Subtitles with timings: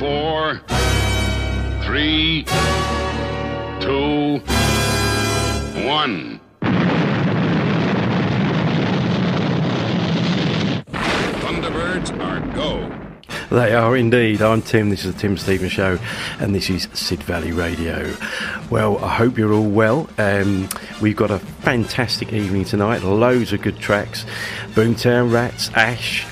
[0.00, 0.58] four,
[1.82, 2.42] three,
[3.80, 4.38] two,
[5.86, 6.40] one.
[11.42, 12.90] Thunderbirds are go.
[13.54, 14.40] They are indeed.
[14.40, 14.88] I'm Tim.
[14.88, 15.98] This is the Tim Stevens Show,
[16.38, 18.14] and this is Sid Valley Radio.
[18.70, 20.08] Well, I hope you're all well.
[20.16, 20.70] Um,
[21.02, 23.02] we've got a fantastic evening tonight.
[23.02, 24.24] Loads of good tracks.
[24.68, 26.26] Boomtown Rats, Ash,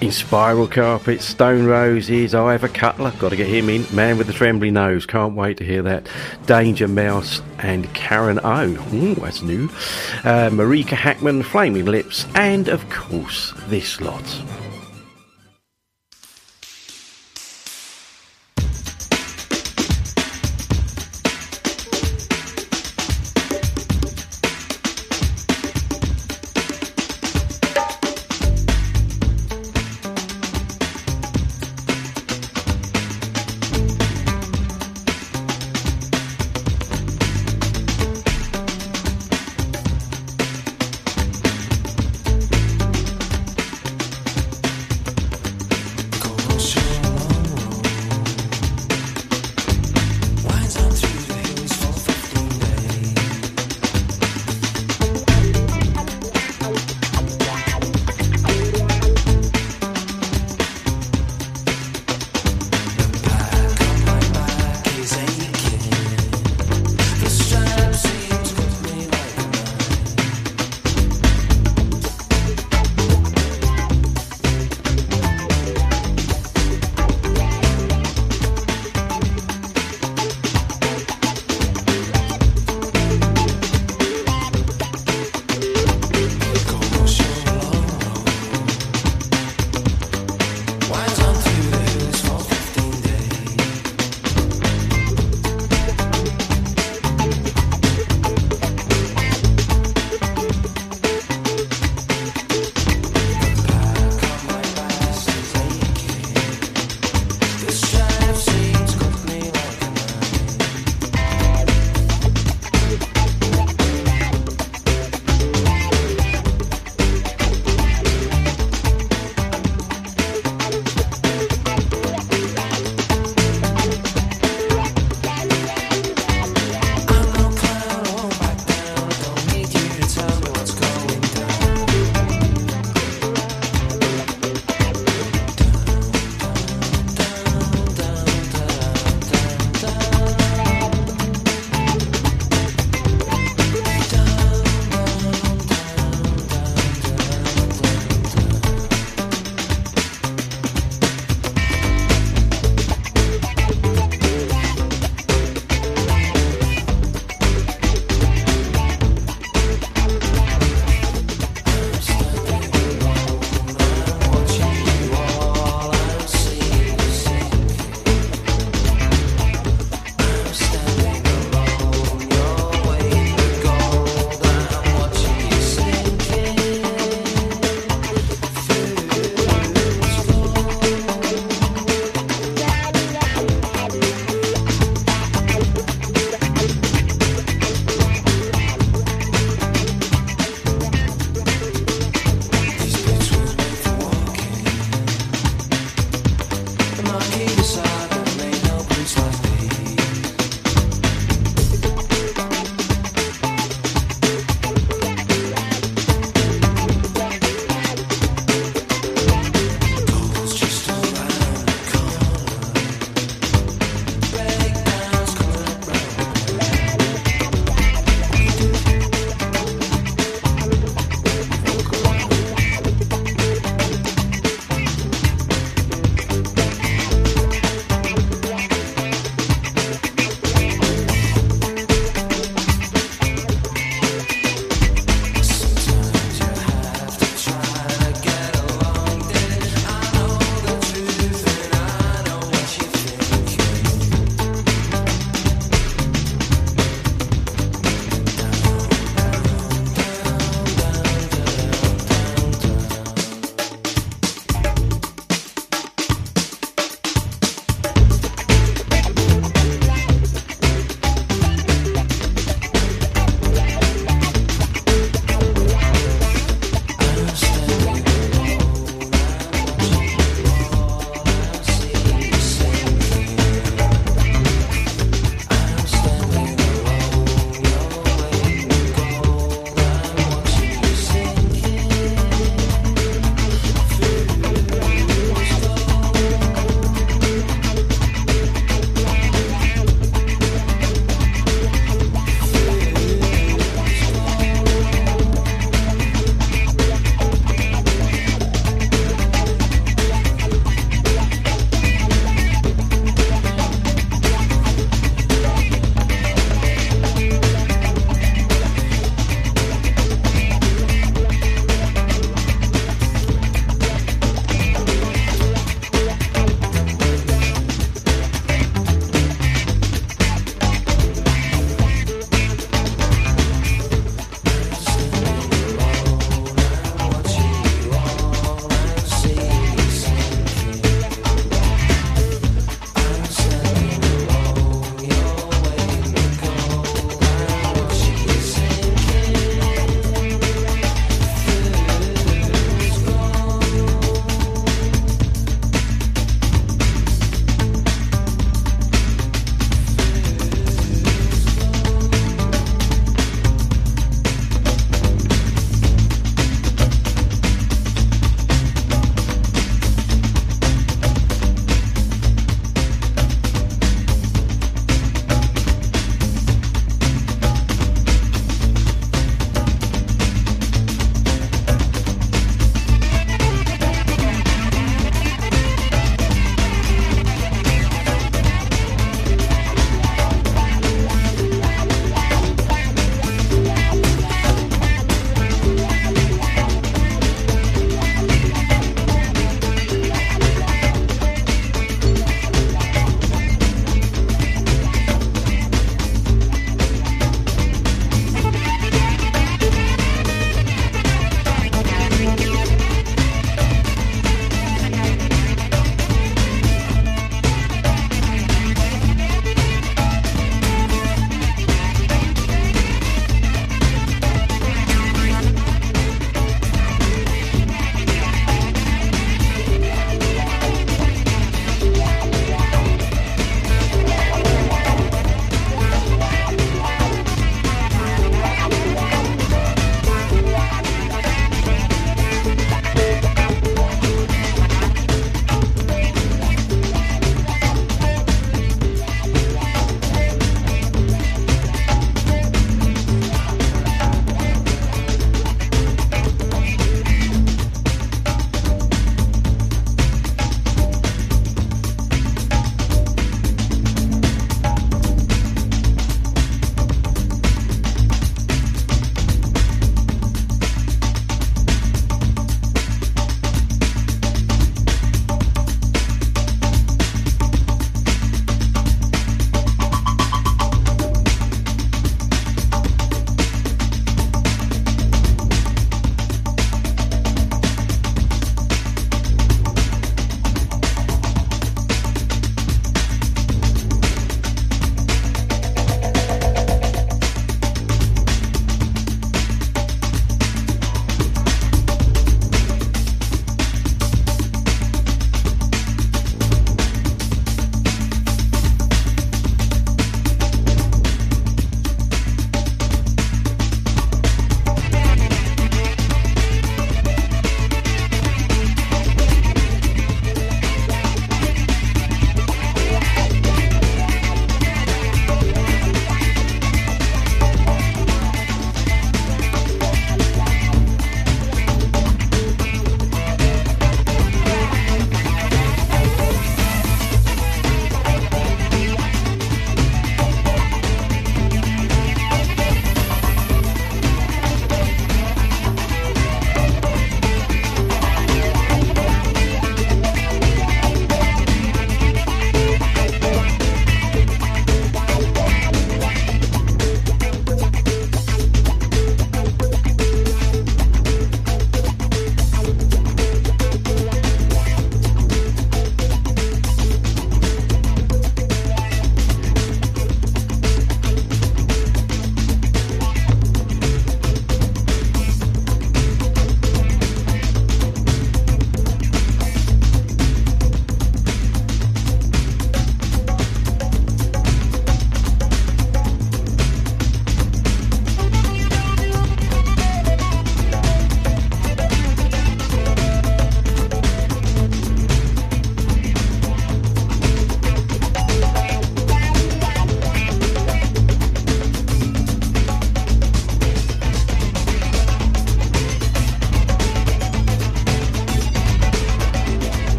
[0.00, 3.86] Inspiral Carpets, Stone Roses, Ivor Cutler, got to get him in.
[3.94, 6.06] Man with the Trembly Nose, can't wait to hear that.
[6.46, 9.64] Danger Mouse and Karen O, Ooh, that's new.
[10.22, 14.22] Uh, Marika Hackman, Flaming Lips, and of course, this lot.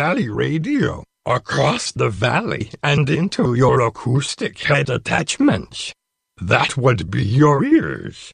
[0.00, 5.92] Valley Radio across the valley and into your acoustic head attachments.
[6.40, 8.32] That would be your ears.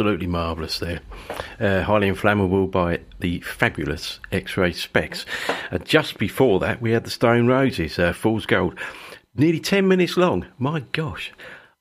[0.00, 1.00] Absolutely marvellous there.
[1.60, 5.26] Uh, highly inflammable by the fabulous X-Ray Spex.
[5.70, 8.78] Uh, just before that, we had the Stone Roses, uh, Fool's Gold.
[9.34, 10.46] Nearly 10 minutes long.
[10.58, 11.32] My gosh.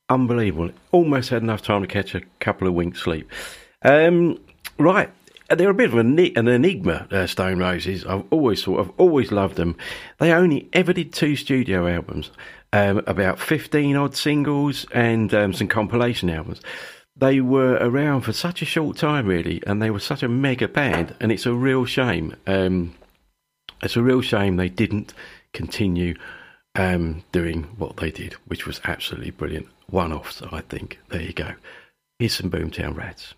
[0.10, 0.72] Unbelievable.
[0.92, 3.32] Almost had enough time to catch a couple of winks sleep.
[3.84, 4.38] Um,
[4.78, 5.10] right.
[5.50, 8.06] Uh, They're a bit of an, an enigma, uh, Stone Roses.
[8.06, 9.78] I've always thought, I've always loved them.
[10.18, 12.32] They only ever did two studio albums,
[12.74, 16.60] um, about 15 odd singles and um, some compilation albums
[17.20, 20.68] they were around for such a short time, really, and they were such a mega
[20.68, 22.36] band, and it's a real shame.
[22.48, 22.96] Um,
[23.84, 25.14] it's a real shame they didn't
[25.54, 26.16] continue
[26.76, 29.68] um, doing what they did, which was absolutely brilliant.
[29.88, 31.00] One offs, I think.
[31.10, 31.54] There you go.
[32.20, 33.34] Here's some Boomtown Rats.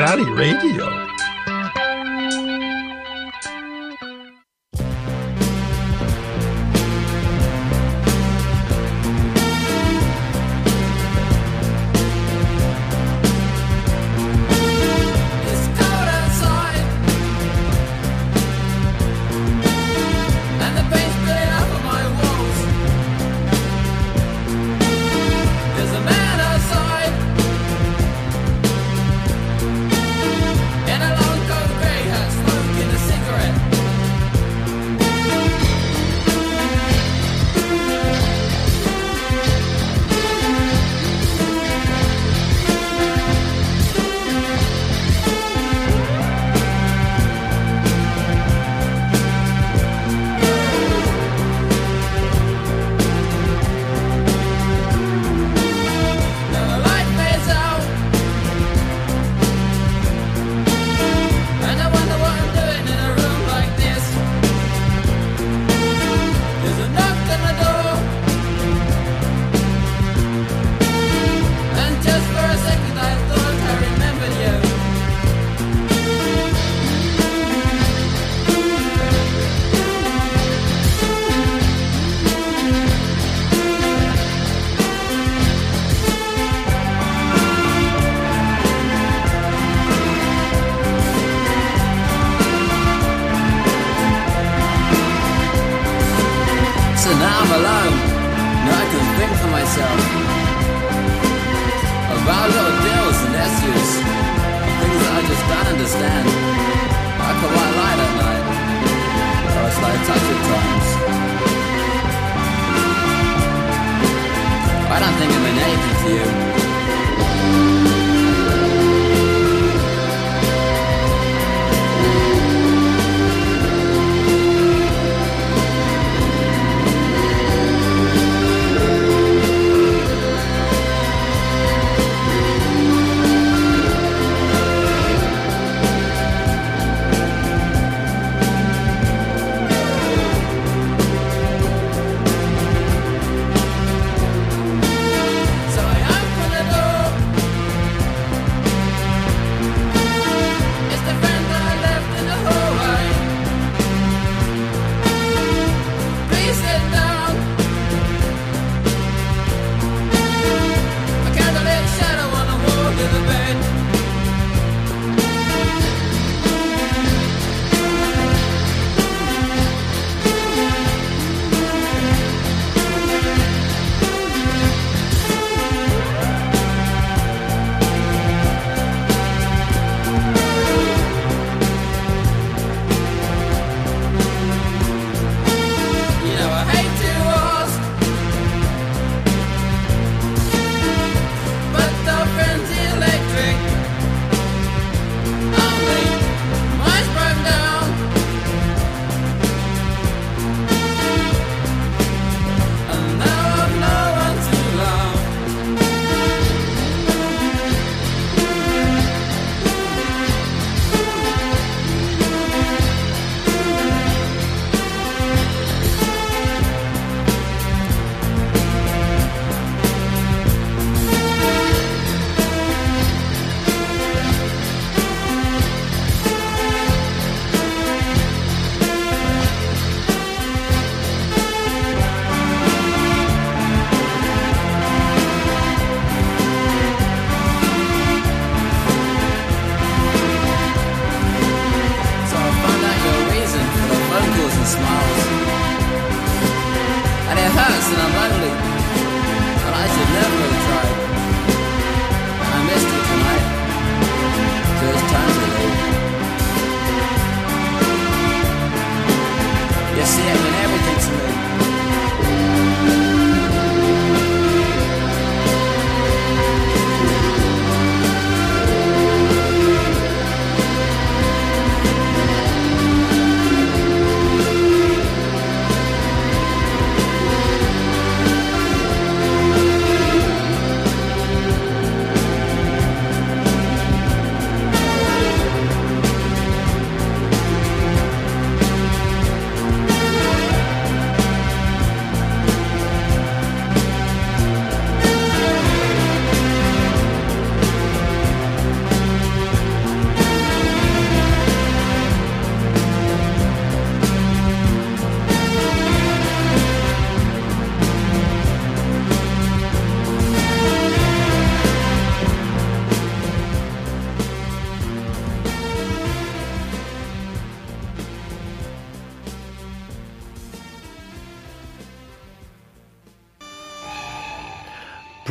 [0.00, 0.99] Valley Radio.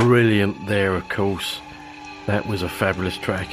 [0.09, 1.61] brilliant there, of course.
[2.25, 3.47] That was a fabulous track.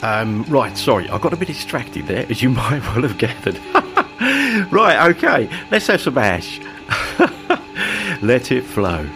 [0.00, 3.58] Um, right, sorry, I got a bit distracted there, as you might well have gathered.
[4.72, 6.60] right, okay, let's have some ash.
[8.22, 9.08] Let it flow.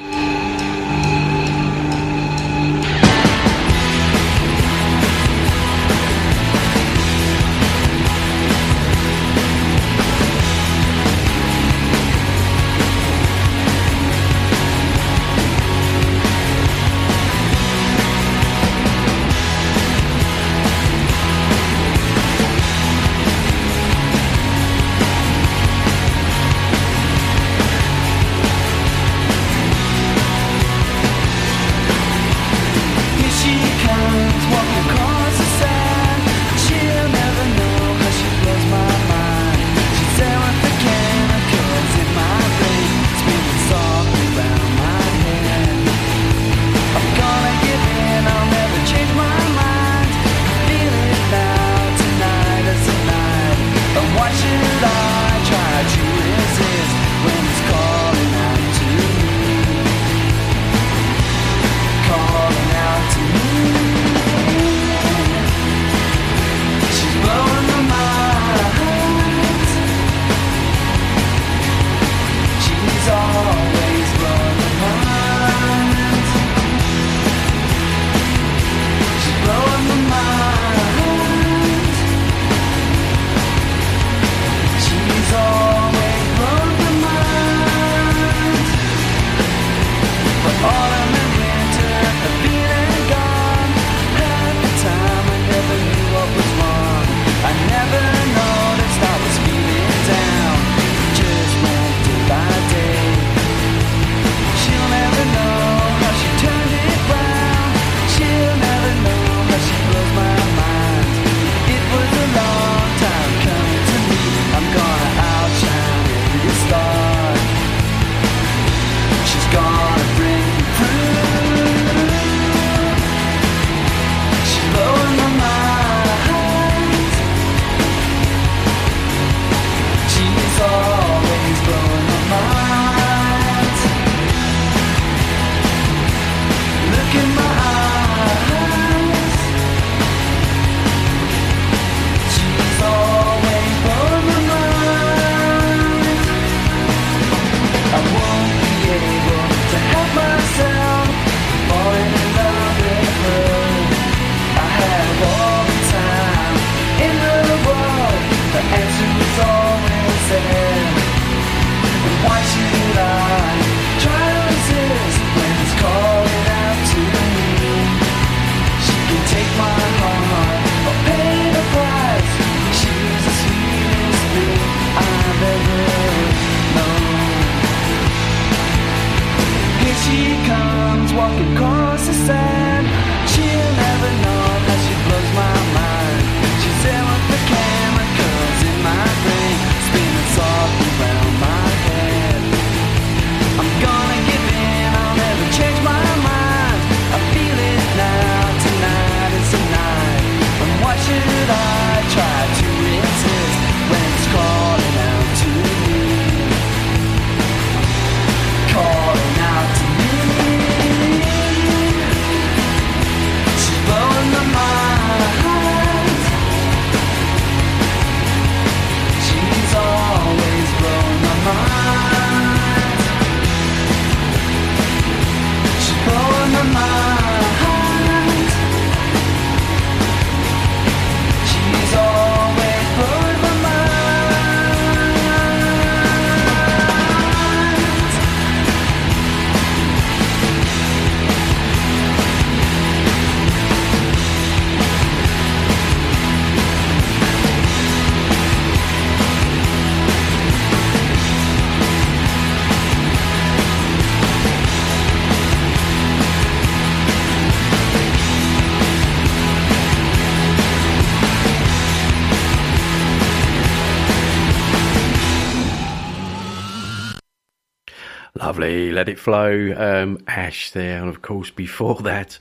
[268.96, 272.38] Let It Flow, um, Ash there, and of course before that,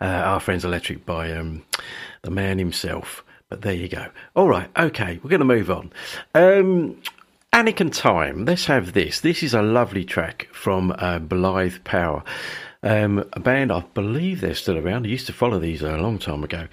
[0.00, 1.64] uh, Are Friends Electric by um,
[2.22, 3.24] the man himself.
[3.48, 4.08] But there you go.
[4.34, 5.92] All right, okay, we're going to move on.
[6.34, 7.00] Um,
[7.52, 9.20] Anakin Time, let's have this.
[9.20, 12.24] This is a lovely track from uh, Blyth Power.
[12.82, 15.06] Um, a band I believe they're still around.
[15.06, 16.66] I used to follow these a long time ago.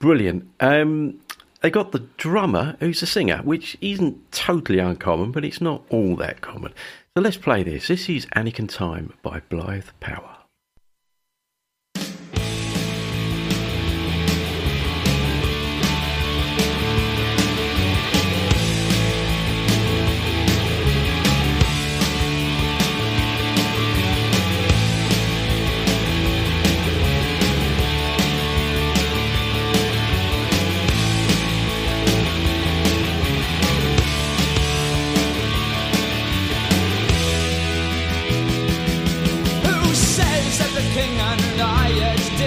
[0.00, 0.50] Brilliant.
[0.58, 1.20] Um,
[1.60, 6.16] they got the drummer who's a singer, which isn't totally uncommon, but it's not all
[6.16, 6.74] that common.
[7.16, 7.86] So let's play this.
[7.86, 10.33] This is Anakin Time by Blyth Power.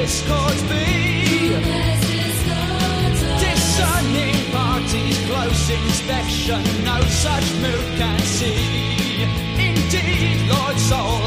[0.07, 1.49] Discords be.
[3.43, 9.23] Discerning parties, close inspection, no such move can see.
[9.59, 11.26] Indeed, Lord Soul.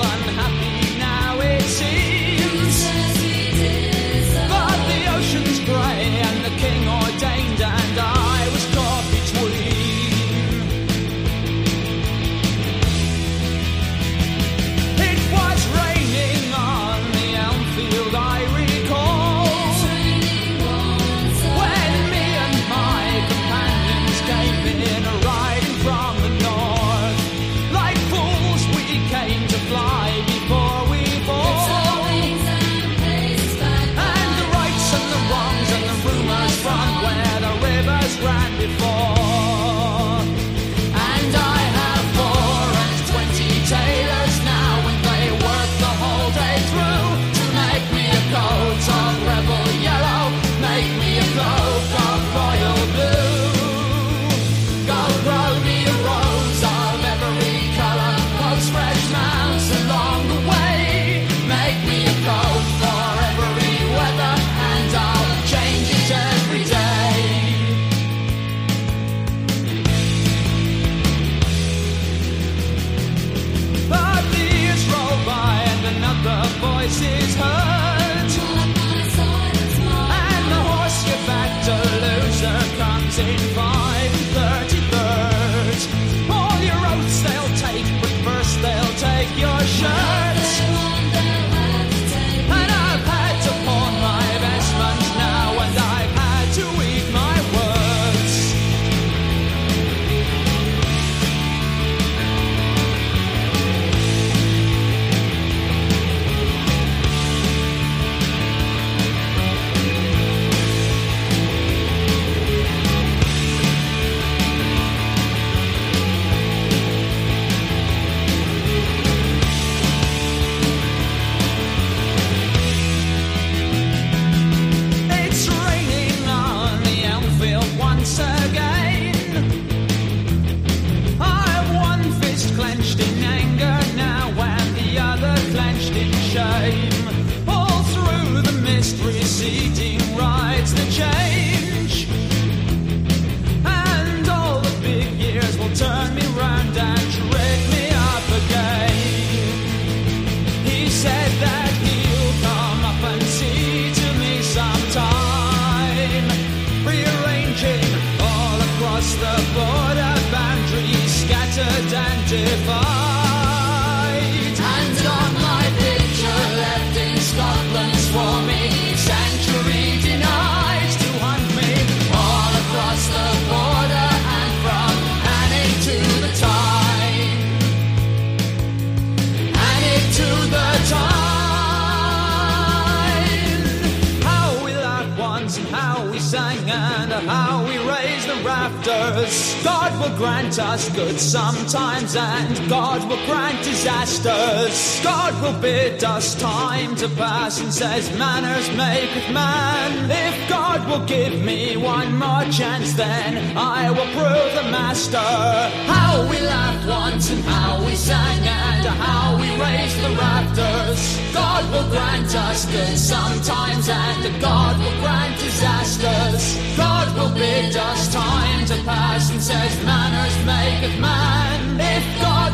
[196.00, 200.10] it does time to pass and says manners maketh man.
[200.10, 205.18] If God will give me one more chance, then I will prove the master.
[205.18, 211.00] How we laughed once and how we sang and how we raised the rafters.
[211.34, 216.56] God will grant us good sometimes and God will grant disasters.
[216.76, 221.80] God will bid us time to pass and says manners maketh man.
[221.80, 222.09] If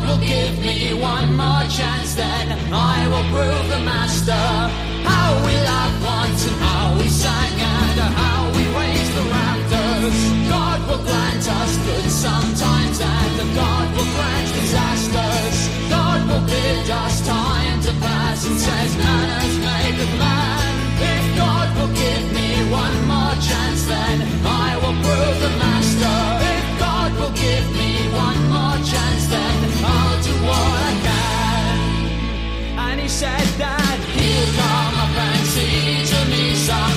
[0.06, 4.44] will give me one more chance, then I will prove the master.
[5.10, 10.18] How we loved once and how we sang and how we raised the rafters.
[10.48, 15.58] God will grant us good sometimes, and God will grant disasters.
[15.90, 20.72] God will bid us time to pass and says, Man has made of man.
[21.14, 26.35] If God will give me one more chance, then I will prove the master.
[33.16, 36.95] said that he'll come up and see to me some.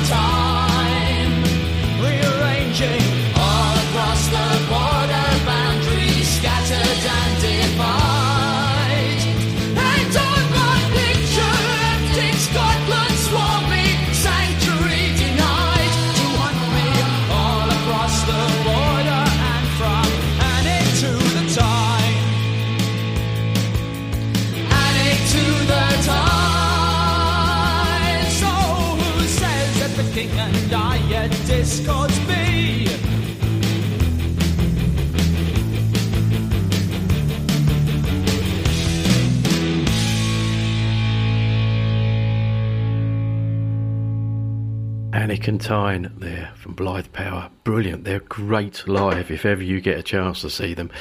[45.40, 47.50] Tyne there from Blyth Power.
[47.64, 48.04] Brilliant.
[48.04, 50.92] They're great live if ever you get a chance to see them.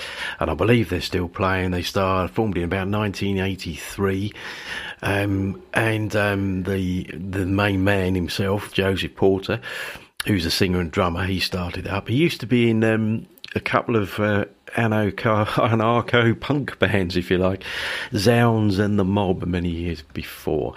[0.40, 1.70] And I believe they're still playing.
[1.70, 4.33] They started, formed in about 1983.
[5.03, 9.61] Um, and um, the, the main man himself, Joseph Porter,
[10.27, 12.09] who's a singer and drummer, he started up.
[12.09, 17.31] He used to be in um, a couple of uh, anarcho, anarcho punk bands, if
[17.31, 17.65] you like,
[18.15, 20.75] Zounds and the Mob, many years before.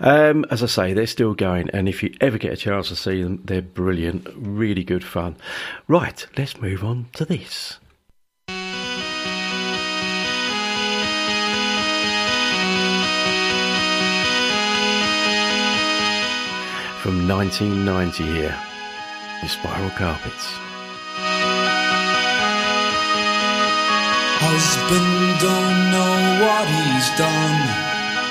[0.00, 2.96] Um, as I say, they're still going, and if you ever get a chance to
[2.96, 5.36] see them, they're brilliant, really good fun.
[5.86, 7.78] Right, let's move on to this.
[17.02, 18.56] From 1990 here,
[19.40, 20.71] the Inspiral Carpets.
[24.44, 27.58] Husband don't know what he's done.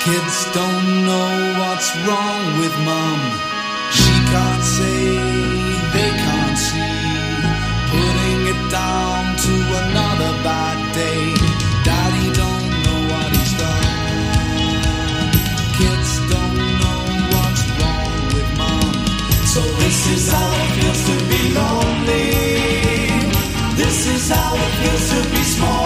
[0.03, 3.19] Kids don't know what's wrong with mom.
[3.97, 5.03] She can't say,
[5.95, 6.99] they can't see.
[7.93, 11.23] Putting it down to another bad day.
[11.87, 13.89] Daddy don't know what he's done.
[15.79, 17.01] Kids don't know
[17.33, 18.93] what's wrong with mom.
[19.53, 22.27] So this is how it feels to be lonely.
[23.81, 25.80] This is how it feels to be small.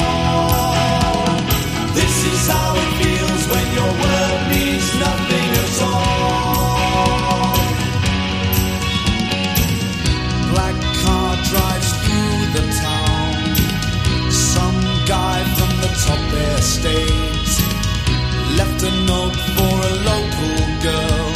[18.58, 21.30] Left a note for a local girl,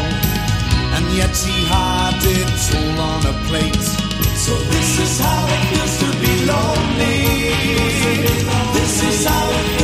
[0.96, 3.88] and yet he had it all on a plate.
[4.46, 7.20] So this is how it feels to be lonely.
[8.74, 9.79] This is how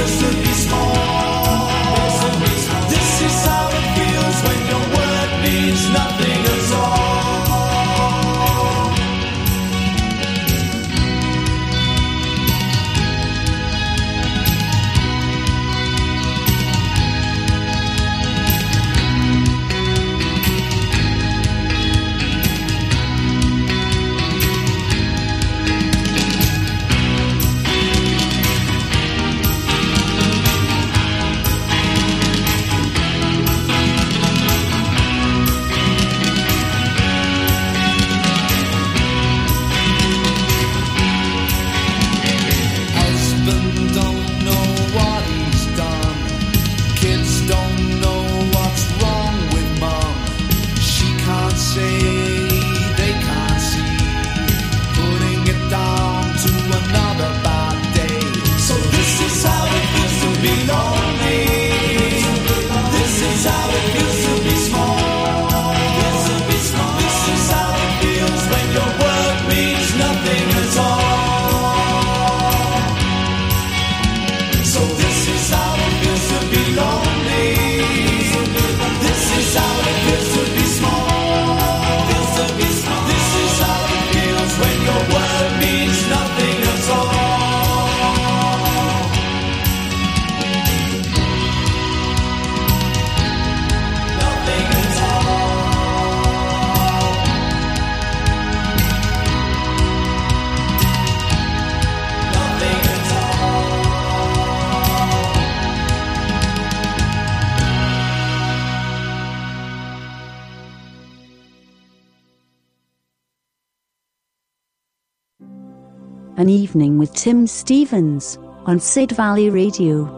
[116.75, 120.09] Evening with Tim Stevens on Sid Valley Radio.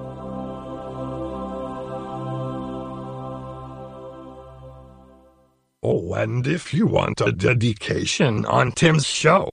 [5.83, 9.51] Oh, and if you want a dedication on Tim's show,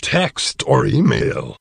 [0.00, 1.56] text or email.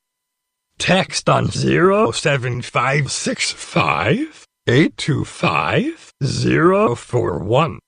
[0.78, 6.12] Text on 07565 825
[7.00, 7.80] 041.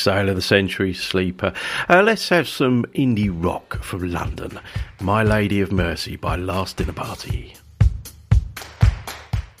[0.00, 1.52] Sale of the Century, Sleeper.
[1.88, 4.58] Uh, let's have some indie rock from London.
[5.00, 7.54] My Lady of Mercy by Last Dinner Party.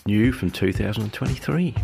[0.06, 1.74] New from 2023.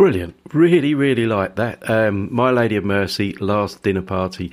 [0.00, 0.34] Brilliant.
[0.54, 1.90] Really, really like that.
[1.90, 4.50] Um, My Lady of Mercy, Last Dinner Party,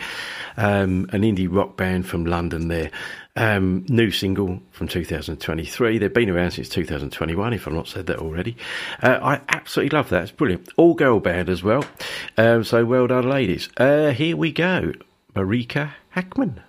[0.58, 2.92] um, an indie rock band from London there.
[3.38, 6.00] Um, new single from 2023.
[6.00, 8.58] They've been around since 2021, if I've not said that already.
[9.02, 10.24] Uh, I absolutely love that.
[10.24, 10.68] It's brilliant.
[10.76, 11.86] All girl band as well.
[12.38, 13.70] Um, so well done, ladies.
[13.78, 14.92] Uh, here we go.
[15.34, 16.60] Marika Hackman.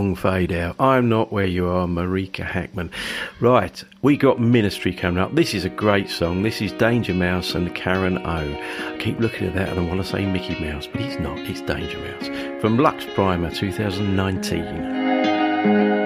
[0.00, 0.76] Long fade out.
[0.80, 2.90] I'm not where you are, Marika Hackman.
[3.38, 5.34] Right, we got Ministry coming up.
[5.34, 6.42] This is a great song.
[6.42, 8.22] This is Danger Mouse and Karen O.
[8.24, 11.36] I keep looking at that and I want to say Mickey Mouse, but he's not.
[11.40, 12.28] It's Danger Mouse
[12.62, 15.99] from Lux Prima 2019.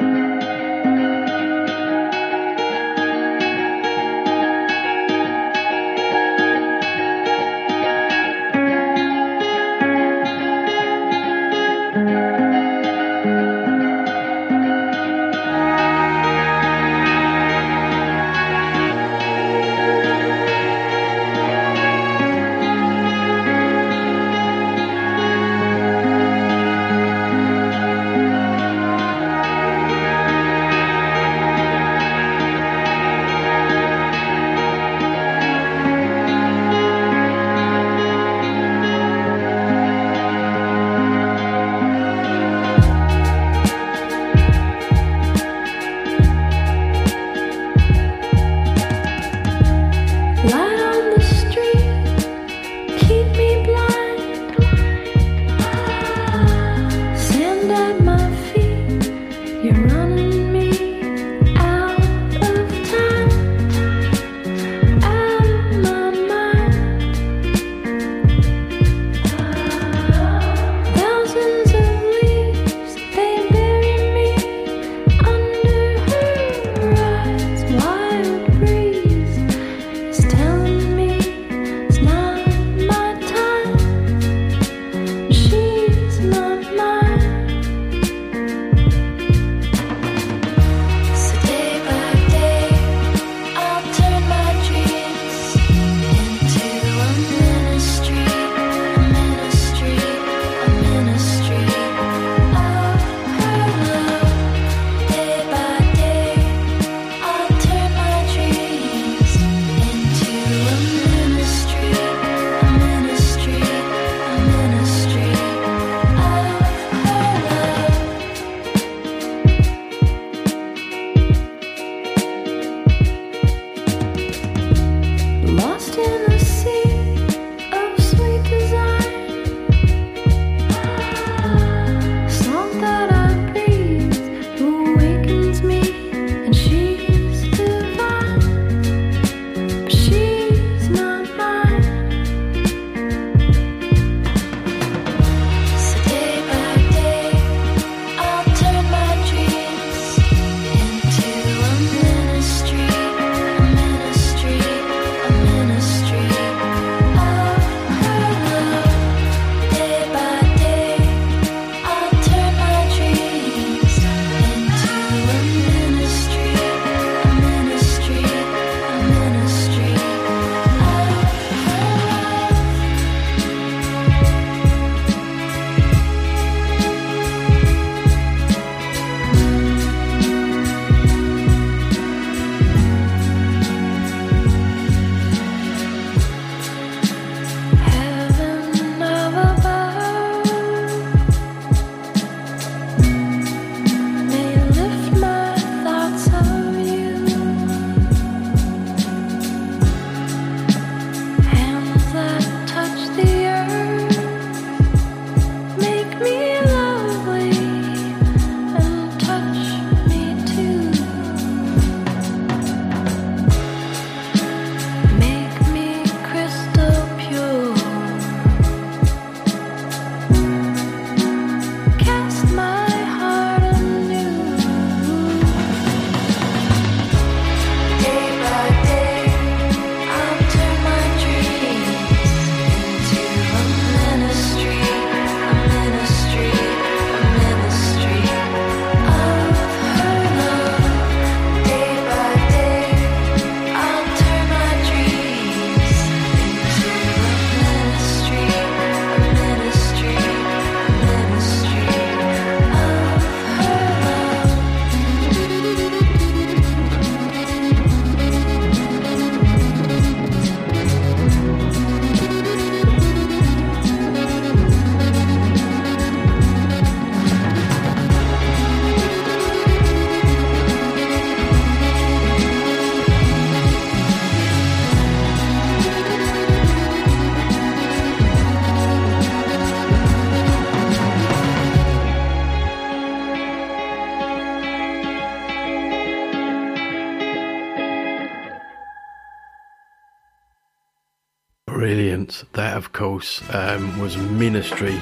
[293.15, 295.01] Course, um, was Ministry,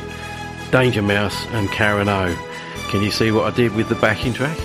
[0.70, 2.36] Danger Mouse, and Karen O.
[2.90, 4.58] Can you see what I did with the backing track?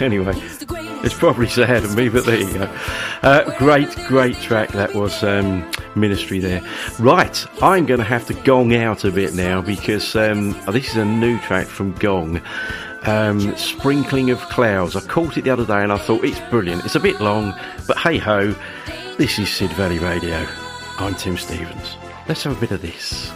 [0.00, 0.32] anyway,
[1.04, 2.74] it's probably sad of me, but there you go.
[3.20, 6.66] Uh, great, great track that was um, Ministry there.
[6.98, 10.96] Right, I'm going to have to gong out a bit now because um, this is
[10.96, 12.40] a new track from Gong.
[13.02, 14.96] Um, Sprinkling of Clouds.
[14.96, 16.86] I caught it the other day and I thought it's brilliant.
[16.86, 17.54] It's a bit long,
[17.86, 18.54] but hey ho,
[19.18, 20.46] this is Sid Valley Radio.
[21.00, 21.96] I'm Tim Stevens.
[22.26, 23.32] Let's have a bit of this.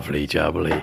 [0.00, 0.82] Lovely jubbly.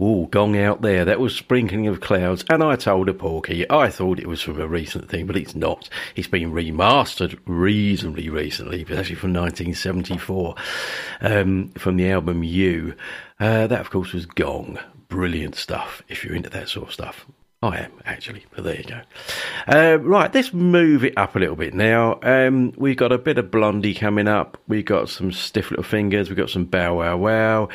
[0.00, 1.04] Ooh, gong out there.
[1.04, 2.46] That was Sprinkling of Clouds.
[2.48, 5.54] And I told a Porky, I thought it was from a recent thing, but it's
[5.54, 5.90] not.
[6.16, 10.54] It's been remastered reasonably recently, but actually from 1974,
[11.20, 12.94] um, from the album You.
[13.38, 14.78] Uh, that, of course, was Gong.
[15.08, 17.26] Brilliant stuff, if you're into that sort of stuff.
[17.60, 19.00] I am, actually, but there you go.
[19.66, 22.20] Uh, right, let's move it up a little bit now.
[22.22, 24.62] Um, we've got a bit of Blondie coming up.
[24.68, 26.28] We've got some Stiff Little Fingers.
[26.28, 27.68] We've got some Bow Wow Wow.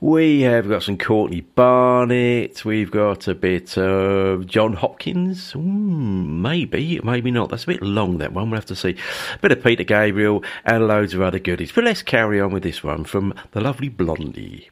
[0.00, 2.64] We have got some Courtney Barnett.
[2.64, 5.52] We've got a bit of Jon Hopkins.
[5.52, 7.50] Mm, maybe, maybe not.
[7.50, 8.48] That's a bit long, that one.
[8.48, 8.96] We'll have to see.
[9.34, 11.70] A bit of Peter Gabriel and loads of other goodies.
[11.70, 14.70] But let's carry on with this one from the lovely Blondie.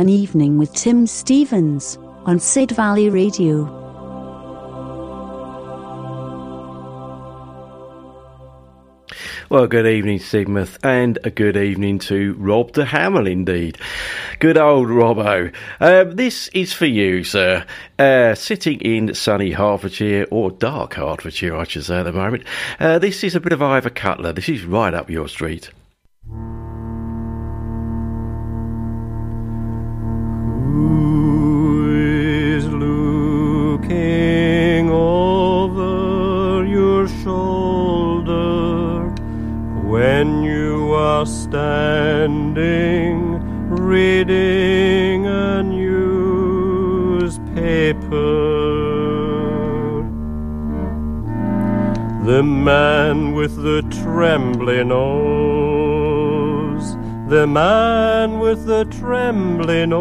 [0.00, 3.64] An evening with Tim Stevens on Sid Valley Radio.
[9.50, 13.76] Well, good evening, Sidmouth, and a good evening to Rob de Hamel, indeed.
[14.38, 15.52] Good old Robbo.
[15.80, 17.66] Um, this is for you, sir.
[17.98, 22.44] Uh, sitting in sunny Hertfordshire, or dark Hertfordshire, I should say, at the moment.
[22.78, 24.32] Uh, this is a bit of Ivor Cutler.
[24.32, 25.70] This is right up your street.
[41.20, 43.14] Are standing
[43.68, 46.00] reading a newspaper?
[52.24, 55.26] The man with the trembling nose,
[57.28, 60.00] the man with the trembling nose.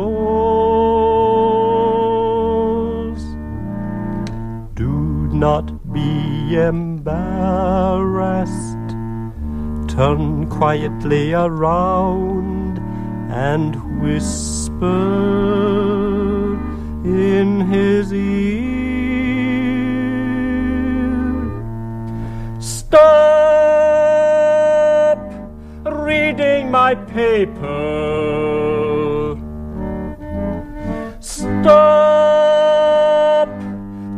[4.74, 4.94] Do
[5.34, 7.50] not be embarrassed
[10.00, 12.80] turn quietly around
[13.30, 14.86] and whisper
[17.04, 18.70] in his ear.
[22.62, 23.10] Stop
[25.84, 27.68] reading my paper.
[31.20, 31.60] Stop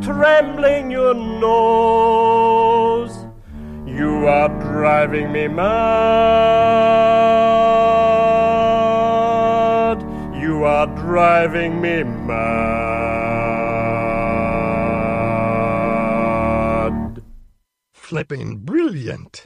[0.03, 3.20] trembling your nose.
[4.01, 5.61] You are driving me mad.
[10.41, 12.41] You are driving me mad.
[17.93, 19.45] Flipping brilliant.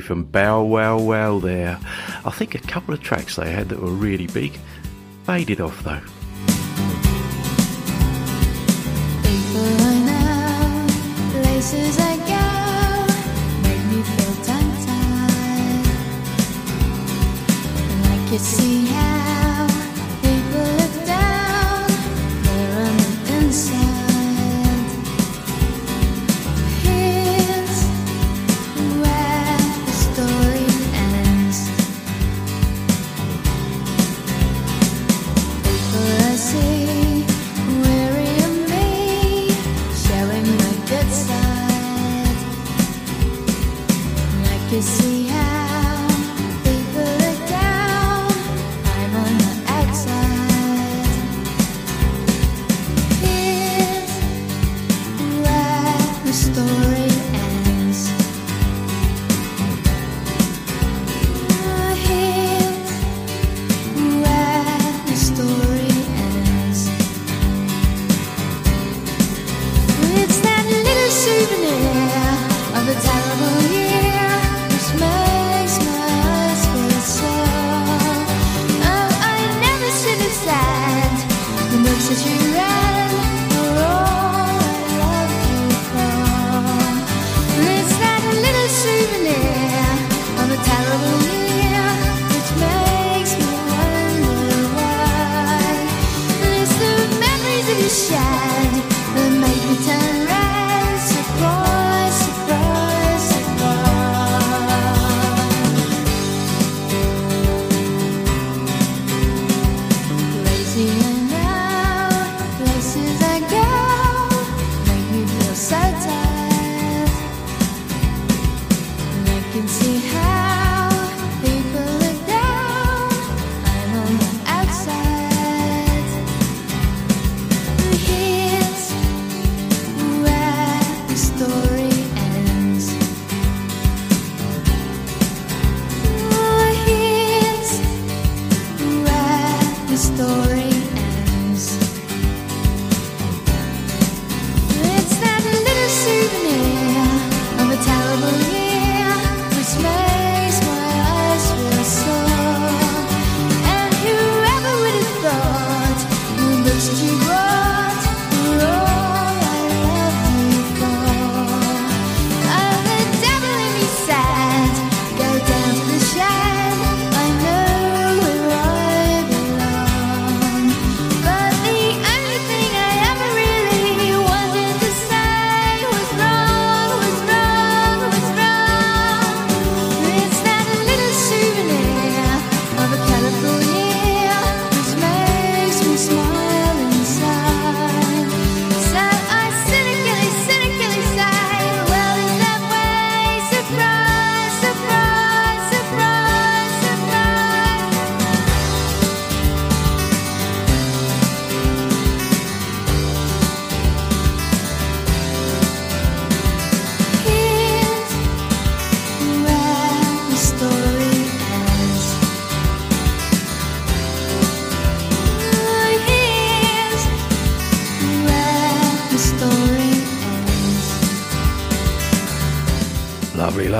[0.00, 1.78] From Bow Wow Wow there.
[2.24, 4.58] I think a couple of tracks they had that were really big
[5.24, 6.00] faded off though.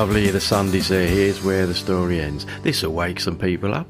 [0.03, 1.07] lovely the Sundays there.
[1.07, 2.45] Here's where the story ends.
[2.65, 3.87] This will wake some people up.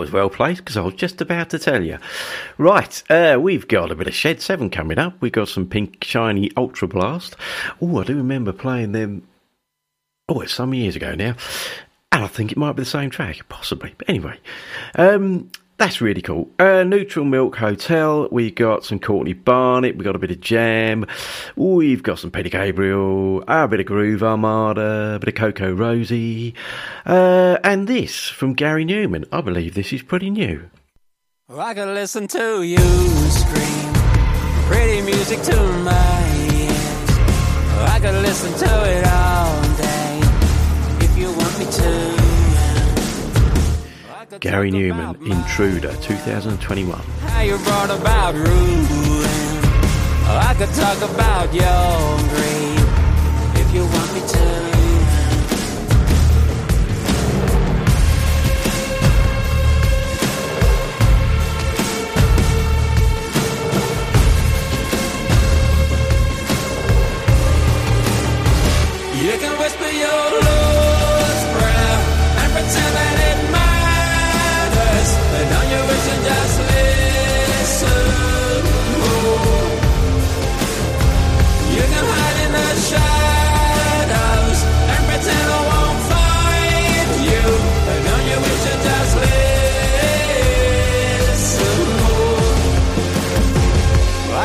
[0.00, 1.98] was well placed because I was just about to tell you.
[2.58, 5.14] Right, uh, we've got a bit of Shed 7 coming up.
[5.20, 7.34] We've got some Pinkshinyultrablast.
[7.80, 9.28] Oh, I do remember playing them.
[10.28, 11.36] Oh, it's some years ago now.
[12.12, 13.94] And I think it might be the same track, possibly.
[13.96, 14.38] But anyway,
[14.96, 15.50] um,
[15.80, 16.50] that's really cool.
[16.58, 18.28] Uh, Neutral Milk Hotel.
[18.30, 19.96] We got some Courtney Barnett.
[19.96, 21.06] We got a bit of Jam.
[21.56, 23.42] We've got some Peter Gabriel.
[23.48, 25.14] A bit of Groove Armada.
[25.14, 26.52] A bit of CocoRosie.
[27.06, 29.24] Uh, and this from Gary Numan.
[29.32, 30.68] I believe this is pretty new.
[31.48, 33.92] I could listen to you scream.
[34.68, 37.10] Pretty music to my ears.
[37.88, 39.39] I could listen to it all
[44.38, 47.00] Gary Numan, Intruder 2021.
[47.00, 48.46] How you brought about ruin.
[50.26, 52.20] Oh, I could talk about your
[53.60, 54.69] if you want me to.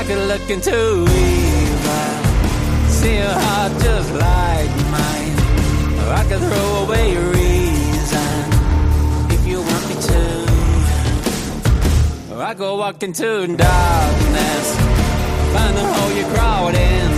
[0.07, 2.25] Could look into evil
[3.05, 5.37] see a heart just like mine.
[6.01, 8.35] Or I could throw away reason
[9.35, 10.23] if you want me to.
[12.35, 14.65] Or I could walk into the darkness,
[15.53, 17.14] find the hole you crawled into.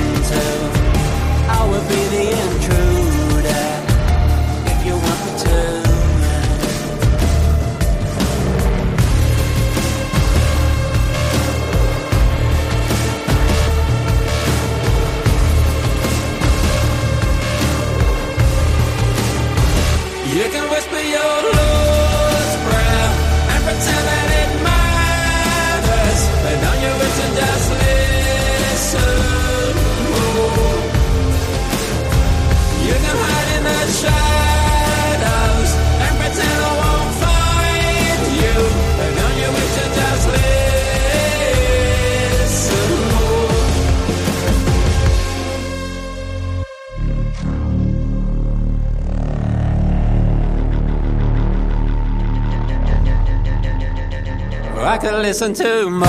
[55.27, 56.07] Listen to more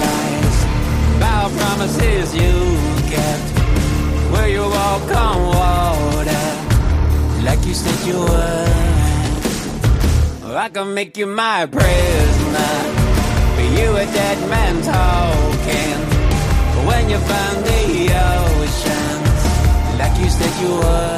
[0.00, 0.58] lies
[1.18, 2.54] about promises you
[3.12, 3.48] kept,
[4.32, 6.46] where you walk on water
[7.44, 8.70] like you said you would.
[10.56, 12.74] I can make you my prisoner,
[13.54, 15.98] but you a dead man talking.
[16.88, 17.82] When you found the
[18.32, 19.40] oceans,
[19.98, 21.17] like you said you would.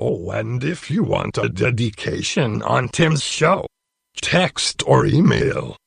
[0.00, 3.66] Oh, and if you want a dedication on Tim's show,
[4.22, 5.77] text or email.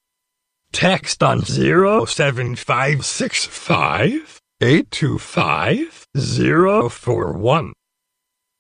[0.72, 6.08] Text on 07565 825
[6.92, 7.74] 041.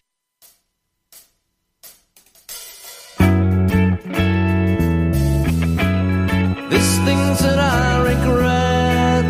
[6.70, 9.26] There's things that I regret,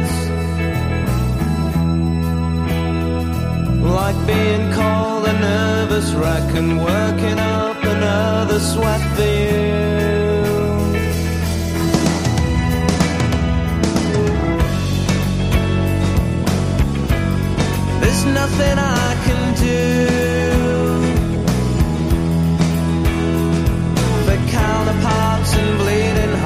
[3.84, 10.38] like being called nervous wreck and working up another sweat for.
[18.02, 19.88] There's nothing I can do
[24.26, 26.37] for counterparts and bleeding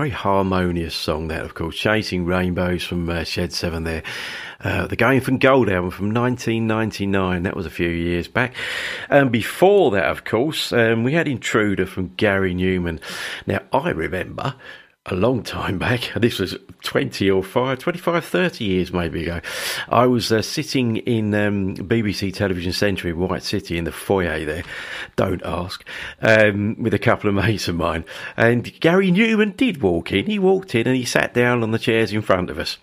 [0.00, 1.76] Very harmonious song, that, of course.
[1.76, 4.02] Chasing Rainbows from uh, Shed 7 there.
[4.64, 7.42] Uh, the Going for Gold album from 1999.
[7.42, 8.54] That was a few years back.
[9.10, 12.98] And before that, of course, um, we had Intruder from Gary Numan.
[13.46, 14.54] Now, I remember
[15.06, 19.40] a long time back, this was 20 or 5, 25, 30 years maybe ago,
[19.88, 24.44] I was uh, sitting in um, BBC Television Centre in White City in the foyer
[24.44, 24.64] there,
[25.20, 25.84] don't ask,
[26.22, 28.06] um, with a couple of mates of mine.
[28.38, 30.24] And Gary Numan did walk in.
[30.24, 32.78] He walked in and he sat down on the chairs in front of us.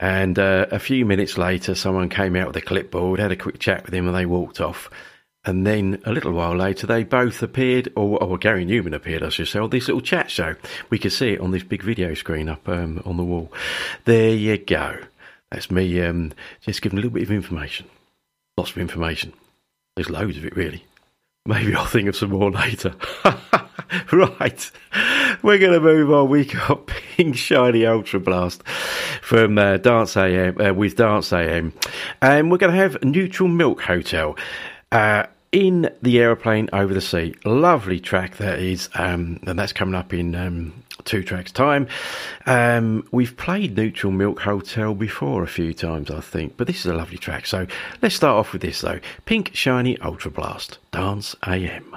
[0.00, 3.60] And uh, a few minutes later, someone came out with a clipboard, had a quick
[3.60, 4.90] chat with him, and they walked off.
[5.44, 9.28] And then a little while later, they both appeared, or, or Gary Numan appeared, I
[9.28, 10.56] should say, on this little chat show.
[10.90, 13.52] We could see it on this big video screen up um, on the wall.
[14.06, 14.98] There you go.
[15.52, 16.32] That's me um,
[16.62, 17.86] just giving a little bit of information.
[18.56, 19.32] Lots of information.
[19.94, 20.84] There's loads of it, really.
[21.46, 22.94] Maybe I'll think of some more later.
[24.12, 24.70] right.
[25.42, 26.28] We're going to move on.
[26.28, 26.86] We got
[27.16, 28.66] Pinkshinyultrablast
[29.22, 31.72] from uh, Dance AM, uh, with Dance AM.
[32.20, 34.36] And we're going to have Neutral Milk Hotel.
[34.92, 39.94] Uh, in the aeroplane over the sea, lovely track that is, um, and that's coming
[39.94, 40.72] up in um,
[41.04, 41.88] two tracks' time.
[42.46, 46.86] Um, we've played Neutral Milk Hotel before a few times, I think, but this is
[46.86, 47.46] a lovely track.
[47.46, 47.66] So
[48.02, 51.96] let's start off with this though: Pinkshinyultrablast, Dance AM.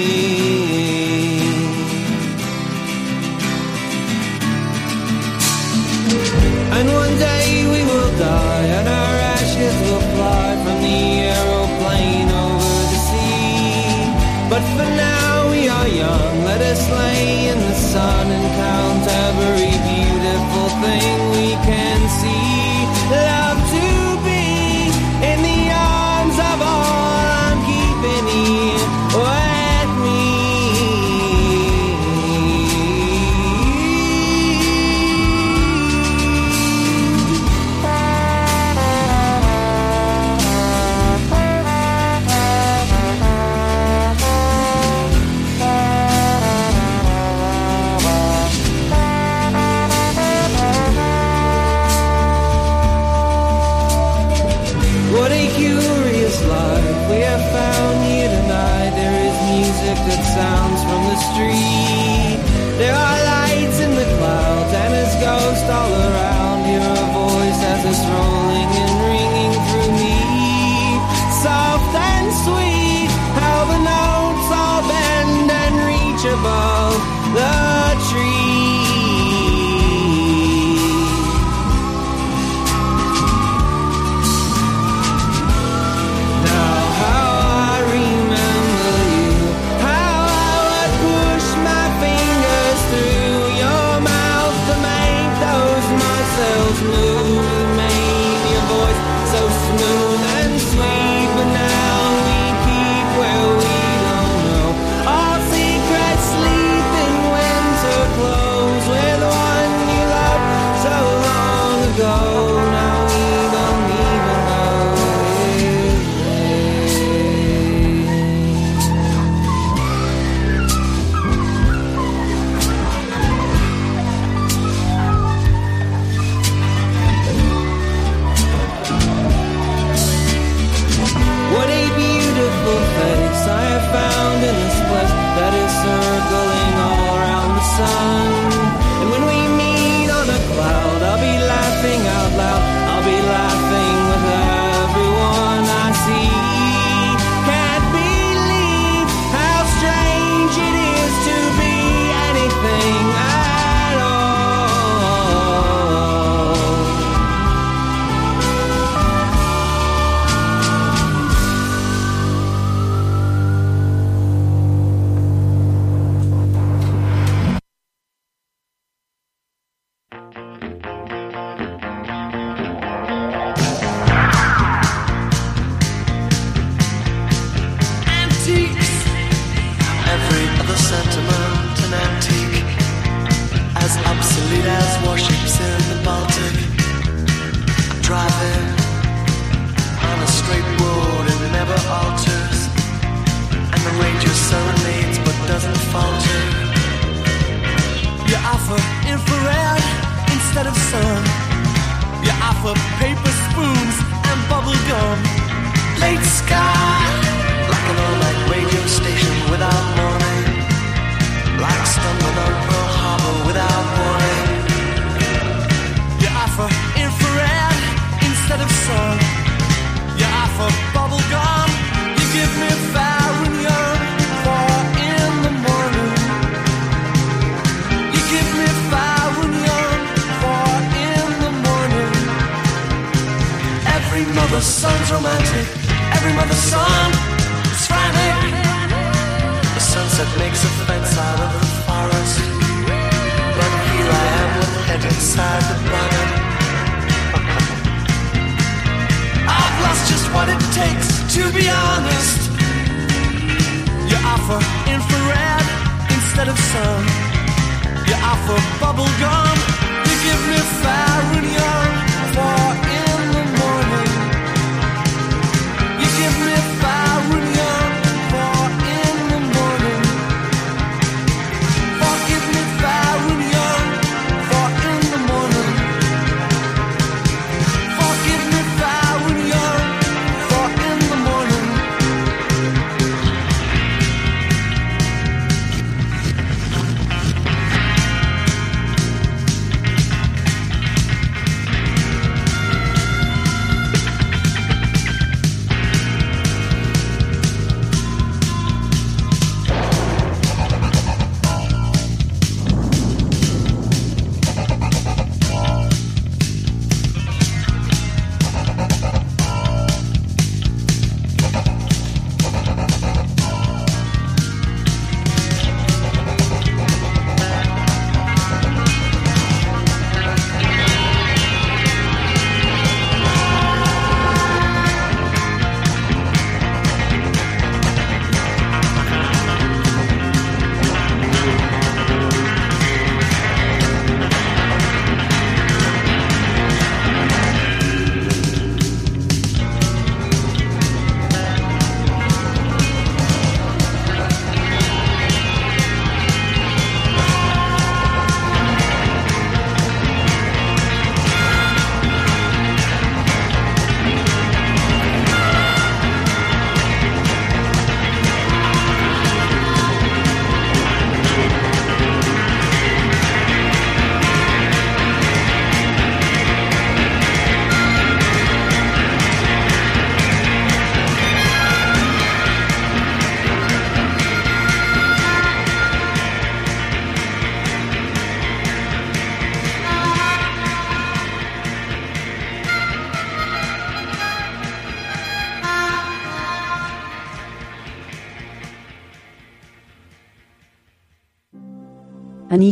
[8.21, 11.01] die and our ashes will fly from the
[11.33, 14.05] aeroplane over the sea.
[14.51, 19.73] But for now we are young, let us lay in the sun and count every
[19.89, 21.20] beautiful thing.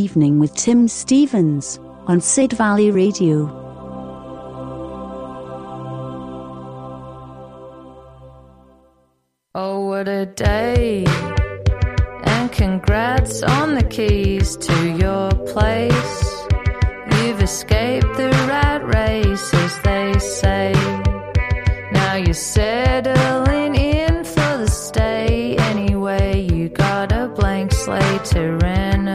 [0.10, 3.46] Evening with Tim Stevens on Sid Valley Radio.
[9.54, 11.06] Oh, what a day!
[12.24, 16.46] And congrats on the keys to your place.
[17.12, 20.74] You've escaped the rat race, as they say.
[21.92, 25.56] Now you're settling in for the stay.
[25.58, 29.09] Anyway, you got a blank slate to renovate.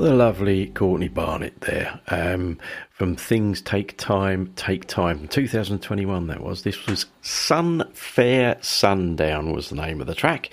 [0.00, 2.58] The lovely Courtney Barnett there um,
[2.88, 5.28] from Things Take Time, Take Time.
[5.28, 6.62] 2021 that was.
[6.62, 10.48] This was Sunfair Sundown was the name of the track.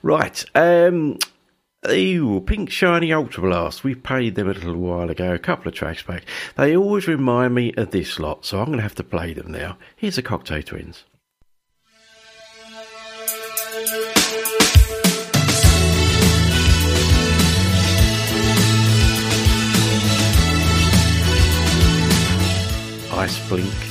[0.00, 0.44] Right.
[0.54, 1.18] Um,
[1.90, 3.82] Ew, Pinkshinyultrablast.
[3.82, 6.22] We played them a little while ago, a couple of tracks back.
[6.56, 9.50] They always remind me of this lot, so I'm going to have to play them
[9.50, 9.76] now.
[9.96, 11.02] Here's the Cocteau Twins.
[23.18, 23.87] Ice Blink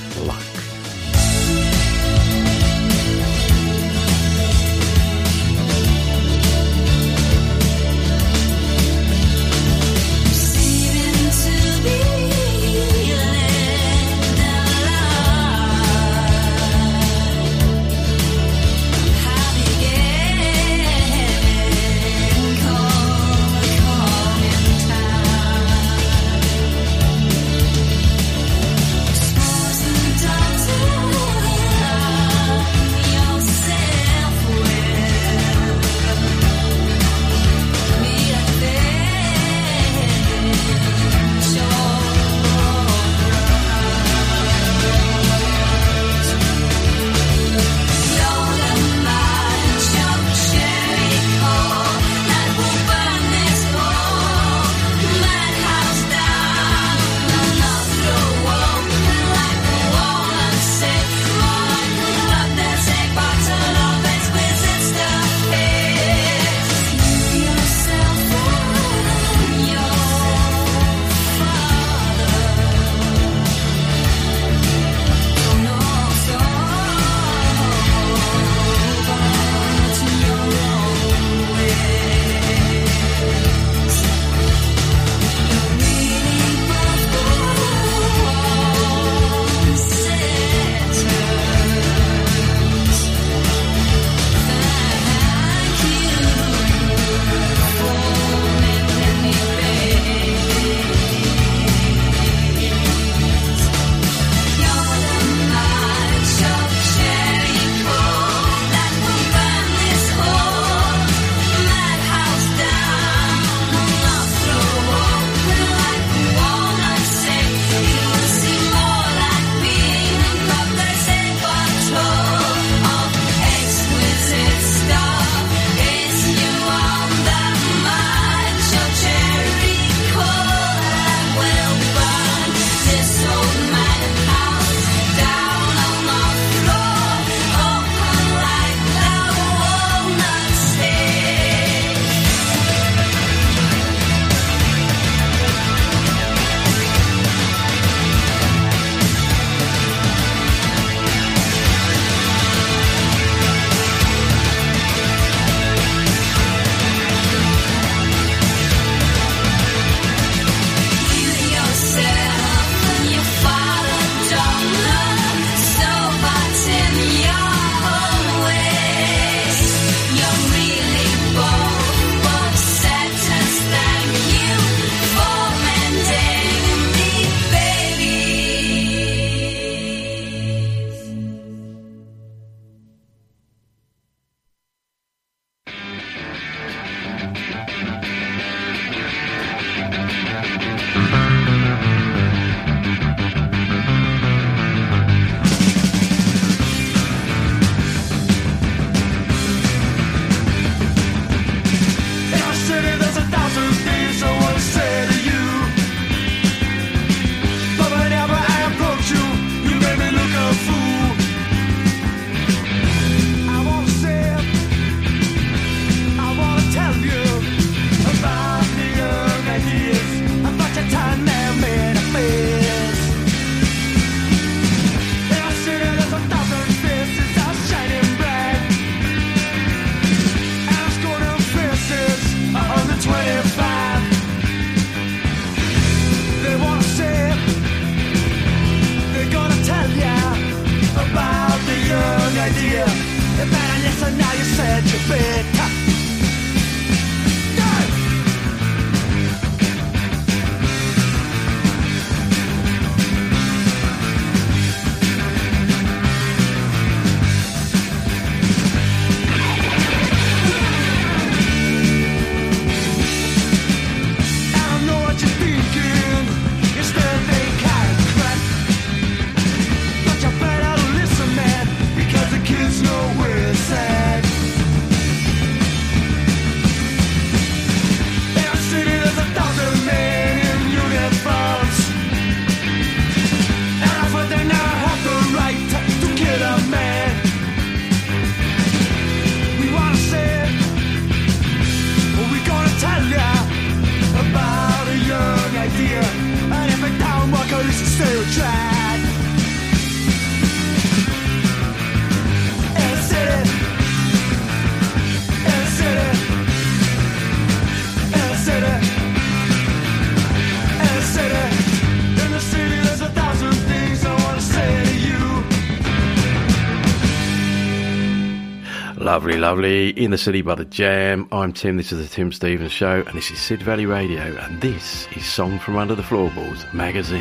[319.27, 319.89] Lovely, lovely.
[319.89, 321.27] In the City by the Jam.
[321.33, 321.75] I'm Tim.
[321.75, 324.21] This is the Tim Stevens Show, and this is Sid Valley Radio.
[324.37, 327.19] And this is Song from Under the Floorboards magazine.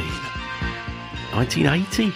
[1.32, 2.12] 1980.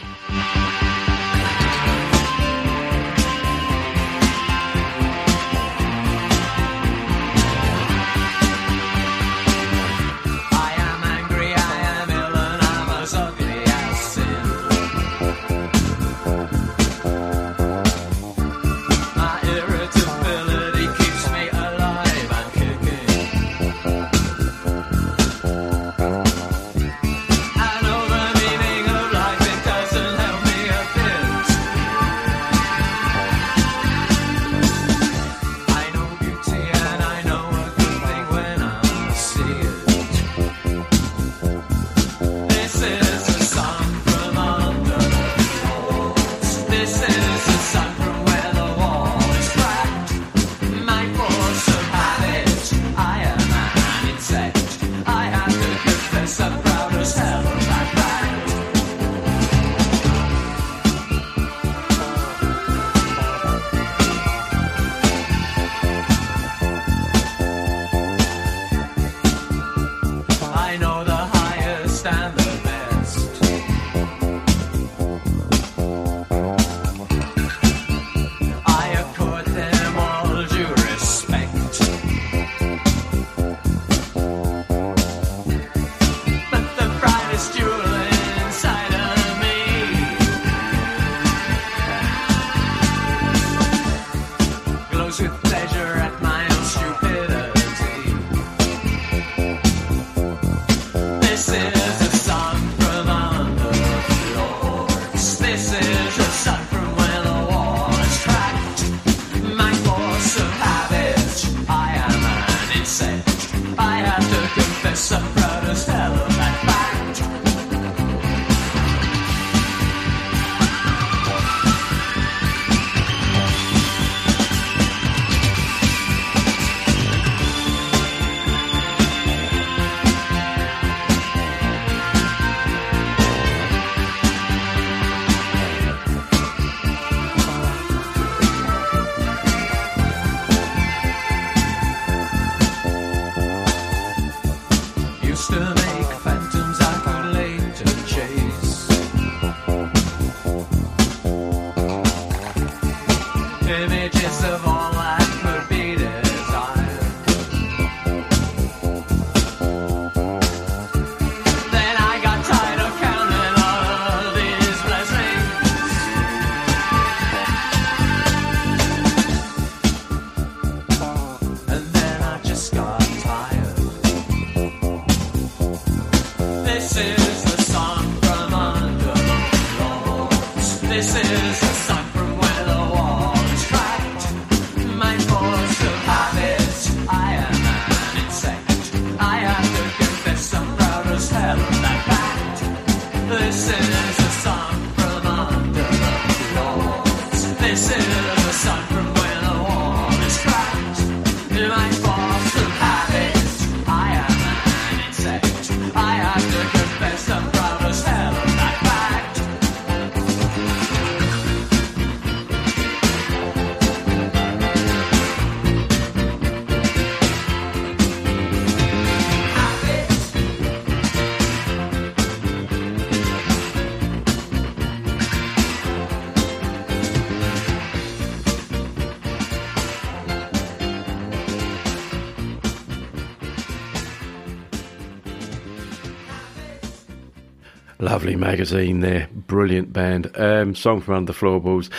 [238.40, 239.28] magazine there.
[239.32, 240.36] Brilliant band.
[240.36, 241.90] Um, song from Under the Floorballs.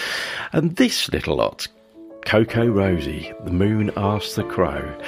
[0.51, 1.67] And this little lot,
[2.25, 4.99] CocoRosie, The Moon Asks the Crow,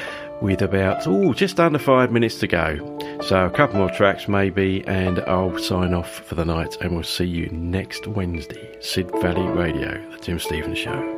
[0.41, 2.99] with about, oh, just under five minutes to go.
[3.22, 7.03] So a couple more tracks maybe, and I'll sign off for the night, and we'll
[7.03, 8.77] see you next Wednesday.
[8.81, 11.12] Sid Valley Radio, The Tim Stevens Show.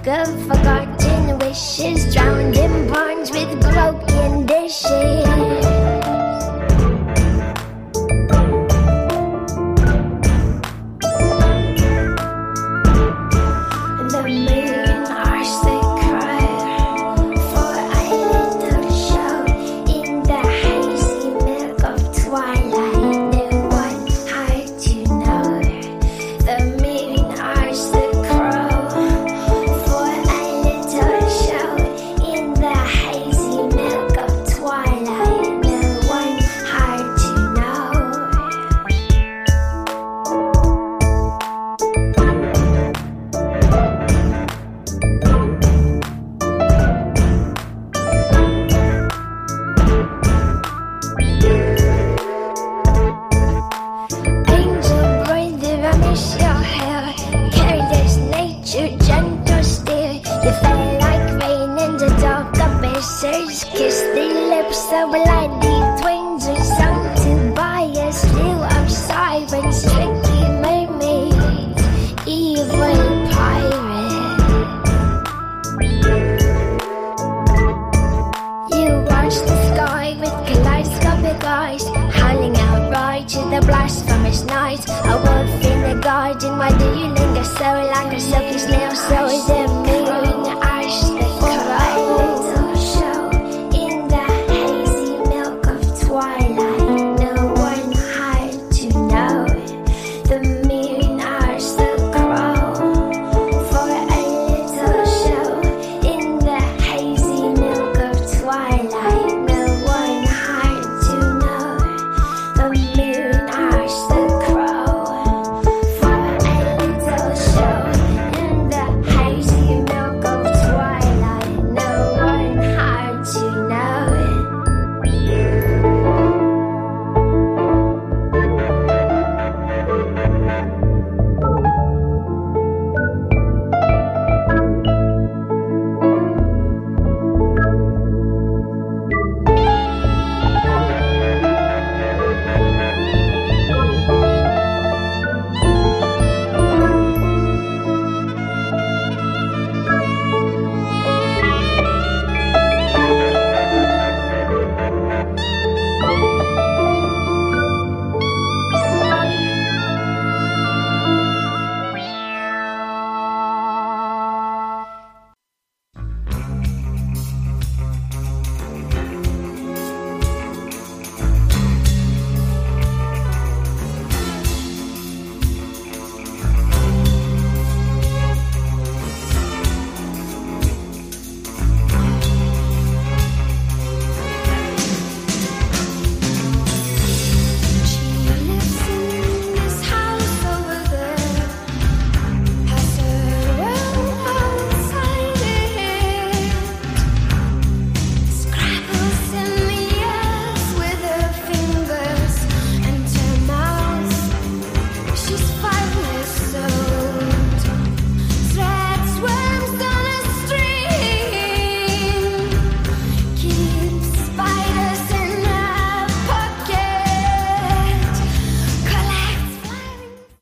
[0.00, 5.71] Of forgotten wishes drowned in ponds with broken dishes.